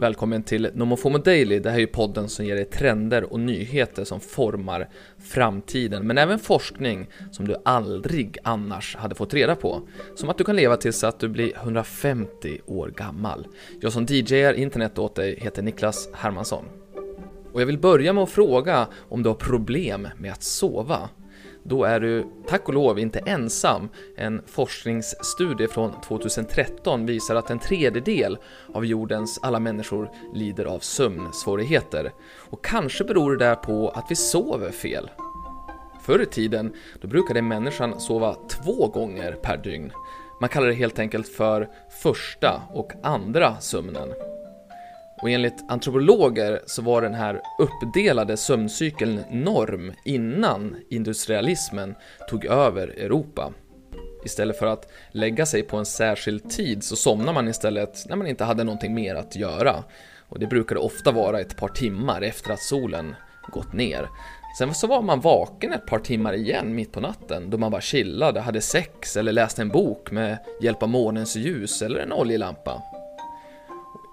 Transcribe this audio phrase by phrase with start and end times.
[0.00, 1.58] Välkommen till Nomofomo Daily.
[1.58, 4.88] Det här är podden som ger dig trender och nyheter som formar
[5.18, 9.82] framtiden, men även forskning som du aldrig annars hade fått reda på.
[10.14, 13.46] Som att du kan leva tills att du blir 150 år gammal.
[13.80, 16.64] Jag som DJar internet åt dig heter Niklas Hermansson.
[17.52, 21.08] Och jag vill börja med att fråga om du har problem med att sova.
[21.68, 23.88] Då är du tack och lov inte ensam.
[24.16, 28.38] En forskningsstudie från 2013 visar att en tredjedel
[28.74, 32.12] av jordens alla människor lider av sömnsvårigheter.
[32.50, 35.10] Och kanske beror det där på att vi sover fel.
[36.02, 39.92] Förr i tiden då brukade människan sova två gånger per dygn.
[40.40, 41.68] Man kallar det helt enkelt för
[42.02, 44.08] första och andra sömnen.
[45.22, 51.94] Och enligt antropologer så var den här uppdelade sömncykeln norm innan industrialismen
[52.28, 53.52] tog över Europa.
[54.24, 58.26] Istället för att lägga sig på en särskild tid så somnar man istället när man
[58.26, 59.84] inte hade någonting mer att göra.
[60.28, 63.14] Och det brukade ofta vara ett par timmar efter att solen
[63.52, 64.08] gått ner.
[64.58, 67.80] Sen så var man vaken ett par timmar igen mitt på natten då man bara
[67.80, 72.82] chillade, hade sex eller läste en bok med hjälp av månens ljus eller en oljelampa.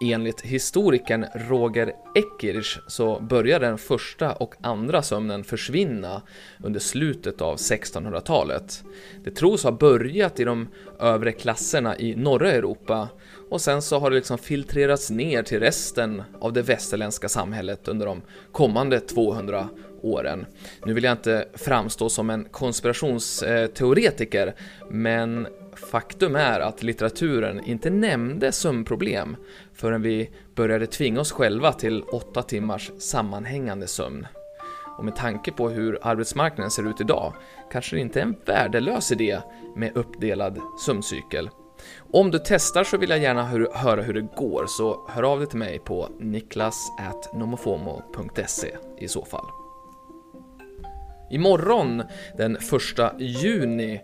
[0.00, 6.22] Enligt historikern Roger Eckerich så börjar den första och andra sömnen försvinna
[6.62, 8.84] under slutet av 1600-talet.
[9.24, 10.68] Det tros ha börjat i de
[11.00, 13.08] övre klasserna i norra Europa
[13.50, 18.06] och sen så har det liksom filtrerats ner till resten av det västerländska samhället under
[18.06, 18.22] de
[18.52, 19.68] kommande 200
[20.04, 20.46] åren.
[20.86, 24.54] Nu vill jag inte framstå som en konspirationsteoretiker,
[24.90, 25.46] men
[25.90, 29.36] faktum är att litteraturen inte nämnde sömnproblem
[29.74, 34.26] förrän vi började tvinga oss själva till åtta timmars sammanhängande sömn.
[34.98, 37.34] Och med tanke på hur arbetsmarknaden ser ut idag
[37.72, 39.38] kanske det inte är en värdelös idé
[39.76, 41.50] med uppdelad sömncykel.
[42.12, 43.44] Om du testar så vill jag gärna
[43.74, 49.63] höra hur det går, så hör av dig till mig på niklas.nomofomo.se i så fall.
[51.30, 52.02] Imorgon
[52.36, 52.62] den 1
[53.18, 54.00] juni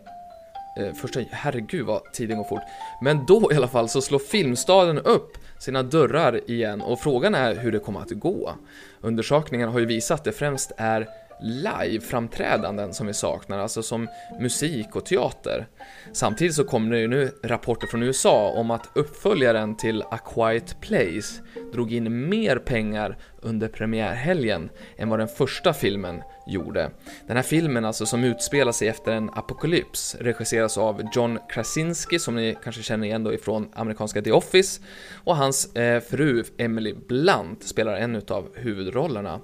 [0.78, 2.62] eh, första, herregud vad tiden går fort.
[3.02, 7.54] Men då i alla fall så slår Filmstaden upp sina dörrar igen och frågan är
[7.54, 8.54] hur det kommer att gå.
[9.00, 11.08] Undersökningarna har ju visat att det främst är
[11.42, 14.08] live-framträdanden som vi saknar, alltså som
[14.40, 15.66] musik och teater.
[16.12, 20.80] Samtidigt så kommer det ju nu rapporter från USA om att uppföljaren till A Quiet
[20.80, 21.42] Place
[21.72, 26.90] drog in mer pengar under premiärhelgen än vad den första filmen gjorde.
[27.26, 32.36] Den här filmen alltså som utspelar sig efter en apokalyps regisseras av John Krasinski som
[32.36, 34.82] ni kanske känner igen då ifrån amerikanska The Office
[35.24, 39.40] och hans eh, fru Emily Blunt spelar en utav huvudrollerna.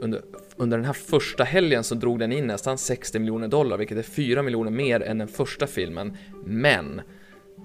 [0.00, 0.22] Under,
[0.58, 4.02] under den här första helgen så drog den in nästan 60 miljoner dollar, vilket är
[4.02, 6.16] 4 miljoner mer än den första filmen.
[6.44, 7.00] Men,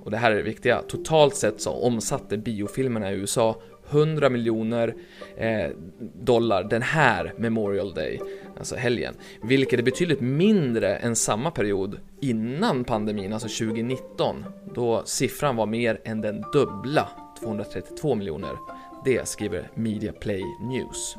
[0.03, 4.95] och det här är det viktiga, totalt sett så omsatte biofilmerna i USA 100 miljoner
[5.37, 5.69] eh,
[6.13, 8.19] dollar den här Memorial Day,
[8.57, 15.55] alltså helgen, vilket är betydligt mindre än samma period innan pandemin, alltså 2019, då siffran
[15.55, 18.57] var mer än den dubbla, 232 miljoner.
[19.05, 21.17] Det skriver Media Play News.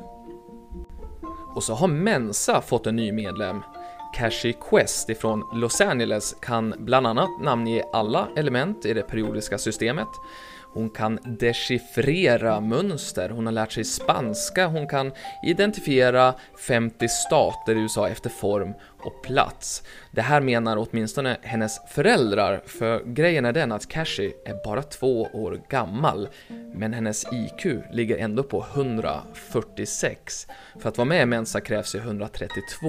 [1.55, 3.61] Och så har Mensa fått en ny medlem.
[4.13, 10.07] Cashy Quest ifrån Los Angeles kan bland annat namnge alla element i det periodiska systemet.
[10.75, 15.11] Hon kan dechiffrera mönster, hon har lärt sig spanska, hon kan
[15.43, 16.33] identifiera
[16.67, 19.83] 50 stater i USA efter form och plats.
[20.11, 25.21] Det här menar åtminstone hennes föräldrar, för grejen är den att Cashy är bara två
[25.33, 26.27] år gammal,
[26.73, 30.47] men hennes IQ ligger ändå på 146.
[30.79, 32.87] För att vara med i Mensa krävs ju 132.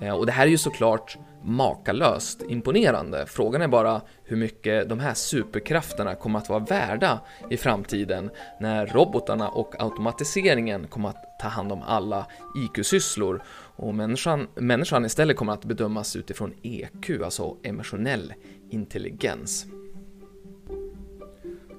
[0.00, 3.26] Eh, och det här är ju såklart makalöst imponerande.
[3.26, 7.20] Frågan är bara hur mycket de här superkrafterna kommer att vara värda
[7.50, 8.30] i framtiden
[8.60, 12.26] när robotarna och automatiseringen kommer att ta hand om alla
[12.56, 13.42] IQ-sysslor
[13.76, 18.34] och människan, människan istället kommer att bedömas utifrån EQ, alltså emotionell
[18.70, 19.66] intelligens.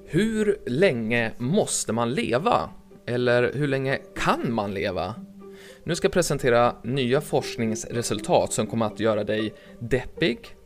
[0.06, 2.70] Hur länge måste man leva?
[3.06, 5.14] Eller hur länge kan man leva?
[5.84, 10.56] Nu ska jag presentera nya forskningsresultat som kommer att göra dig deppig,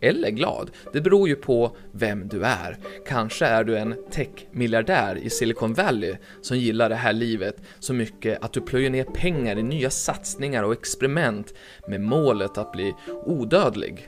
[0.00, 0.70] eller glad.
[0.92, 2.78] Det beror ju på vem du är.
[3.06, 8.44] Kanske är du en tech-miljardär i Silicon Valley som gillar det här livet så mycket
[8.44, 11.54] att du plöjer ner pengar i nya satsningar och experiment
[11.88, 12.94] med målet att bli
[13.24, 14.06] odödlig.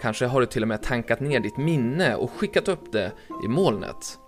[0.00, 3.12] Kanske har du till och med tankat ner ditt minne och skickat upp det
[3.44, 4.18] i molnet.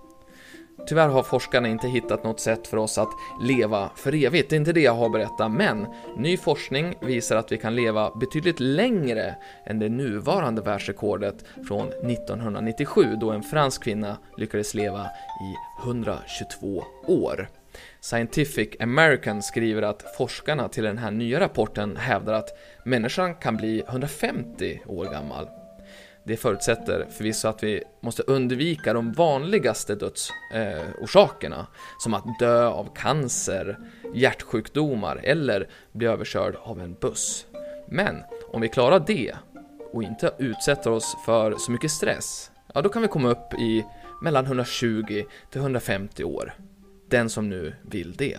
[0.87, 3.09] Tyvärr har forskarna inte hittat något sätt för oss att
[3.41, 5.87] leva för evigt, det är inte det jag har berättat, men
[6.17, 9.35] ny forskning visar att vi kan leva betydligt längre
[9.65, 15.07] än det nuvarande världsrekordet från 1997 då en fransk kvinna lyckades leva
[15.41, 17.49] i 122 år.
[18.01, 23.83] Scientific American skriver att forskarna till den här nya rapporten hävdar att människan kan bli
[23.89, 25.60] 150 år gammal.
[26.31, 31.65] Det förutsätter förvisso att vi måste undvika de vanligaste dödsorsakerna, eh,
[31.99, 33.79] som att dö av cancer,
[34.15, 37.47] hjärtsjukdomar eller bli överkörd av en buss.
[37.89, 38.17] Men
[38.53, 39.35] om vi klarar det
[39.93, 43.85] och inte utsätter oss för så mycket stress, ja då kan vi komma upp i
[44.23, 46.55] mellan 120 till 150 år.
[47.09, 48.39] Den som nu vill det.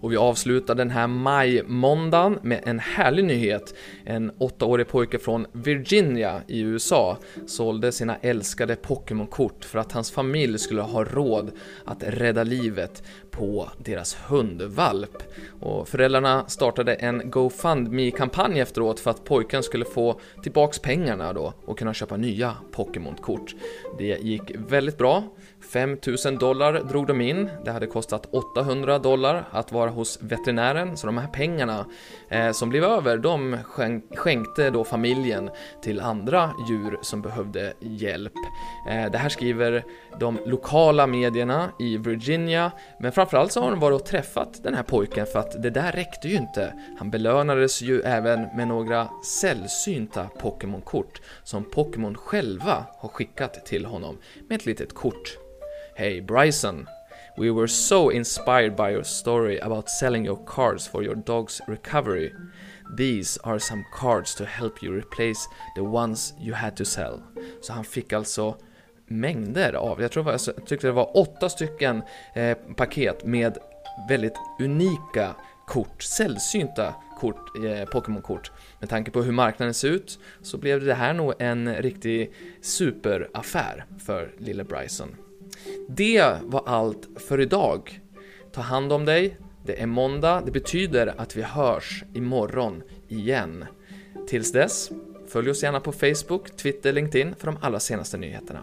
[0.00, 3.74] Och vi avslutar den här maj-måndagen med en härlig nyhet.
[4.04, 10.58] En åttaårig pojke från Virginia i USA sålde sina älskade Pokémon-kort för att hans familj
[10.58, 11.50] skulle ha råd
[11.84, 13.02] att rädda livet
[13.38, 15.22] på deras hundvalp.
[15.60, 21.78] Och föräldrarna startade en GoFundMe-kampanj efteråt för att pojken skulle få tillbaks pengarna då och
[21.78, 23.54] kunna köpa nya Pokémon-kort.
[23.98, 25.22] Det gick väldigt bra.
[25.72, 27.50] 5000 dollar drog de in.
[27.64, 31.86] Det hade kostat 800 dollar att vara hos veterinären, så de här pengarna
[32.28, 33.58] eh, som blev över, de
[34.14, 35.50] skänkte då familjen
[35.82, 38.32] till andra djur som behövde hjälp.
[38.90, 39.84] Eh, det här skriver
[40.20, 44.82] de lokala medierna i Virginia, men framförallt så har hon varit och träffat den här
[44.82, 46.72] pojken för att det där räckte ju inte.
[46.98, 54.18] Han belönades ju även med några sällsynta Pokémon-kort som Pokémon själva har skickat till honom
[54.48, 55.38] med ett litet kort.
[55.94, 56.86] Hej Bryson,
[57.36, 62.32] we were so inspired by your story about selling your cards for your dog's recovery.
[62.96, 65.40] These are some cards to help you replace
[65.76, 67.22] the ones you had to sell.
[67.62, 68.56] Så han fick alltså
[69.08, 72.02] mängder av, jag tror jag tyckte det var åtta stycken
[72.34, 73.58] eh, paket med
[74.08, 75.34] väldigt unika
[75.66, 78.52] kort, sällsynta kort, eh, Pokémon-kort.
[78.80, 83.84] Med tanke på hur marknaden ser ut så blev det här nog en riktig superaffär
[83.98, 85.16] för lille Bryson.
[85.88, 88.00] Det var allt för idag.
[88.52, 89.36] Ta hand om dig.
[89.64, 93.64] Det är måndag, det betyder att vi hörs imorgon igen.
[94.28, 94.90] Tills dess,
[95.28, 98.62] följ oss gärna på Facebook, Twitter, LinkedIn för de allra senaste nyheterna.